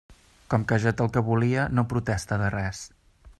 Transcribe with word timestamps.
Com 0.53 0.63
que 0.71 0.79
ja 0.85 0.93
té 1.01 1.05
el 1.05 1.11
que 1.17 1.23
volia, 1.27 1.67
no 1.81 1.85
protesta 1.93 2.41
de 2.45 2.49
res. 2.59 2.81